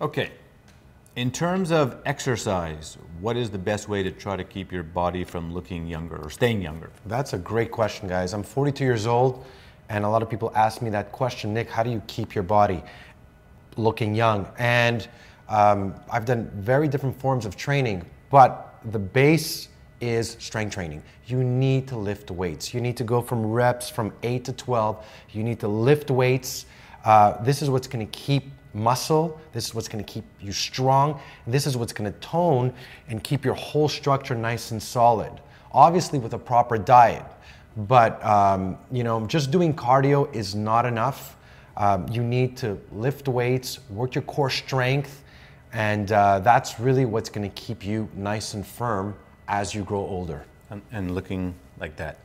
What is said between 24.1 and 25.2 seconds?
8 to 12.